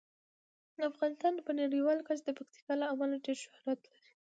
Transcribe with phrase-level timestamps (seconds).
[0.89, 3.93] افغانستان په نړیواله کچه د پکتیکا له امله ډیر شهرت لري.